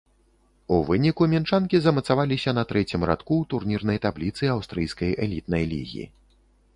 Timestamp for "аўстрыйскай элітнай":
4.55-5.63